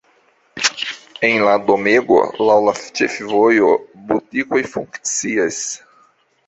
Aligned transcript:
En 1.29 1.43
la 1.49 1.53
domego 1.67 2.17
laŭ 2.49 2.57
la 2.69 2.75
ĉefvojo 3.01 3.71
butikoj 4.11 4.65
funkcias. 4.75 5.63